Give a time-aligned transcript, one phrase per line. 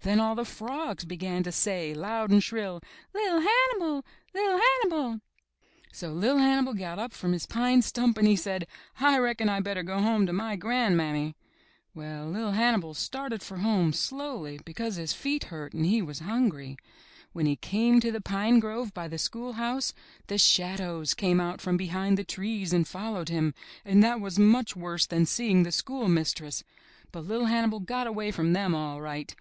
[0.00, 2.82] Then all the frogs began to say, loud and shrill,
[3.14, 4.04] *'Li'r Hannibal!
[4.36, 5.22] UT Hannibal!"
[5.92, 8.66] So Li'r Hannibal got up from his pine stump and he said,
[9.00, 11.36] *'I reckon I better go home to my gran'mammy."
[11.94, 16.76] Well, Li'r Hannibal started for home, slowly, because his feet hurt and he was hungry.
[17.32, 19.94] When he came to 143 M Y BOOK HOUSE the pine grove by the schoolhouse
[20.26, 23.54] the shadows came out from behind the trees and followed him,
[23.86, 26.62] and that was much worse than seeing the schoolmistress.
[27.10, 29.34] But Li'r Hannibal got away from them all right.